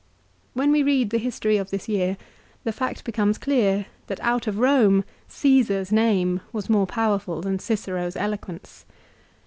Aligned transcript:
When 0.55 0.71
we 0.71 0.81
read 0.81 1.11
the 1.11 1.19
history 1.19 1.57
of 1.57 1.69
this 1.69 1.87
year 1.87 2.17
the 2.63 2.71
fact 2.71 3.03
becomes 3.03 3.37
clear 3.37 3.85
that 4.07 4.19
out 4.21 4.47
of 4.47 4.55
Eome 4.55 5.03
Csesar's 5.29 5.91
name 5.91 6.41
was 6.51 6.71
more 6.71 6.87
powerful 6.87 7.39
than 7.39 7.59
Cicero's 7.59 8.15
eloquence. 8.15 8.87